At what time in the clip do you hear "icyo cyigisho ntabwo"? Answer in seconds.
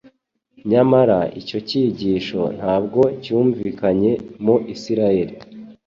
1.39-3.01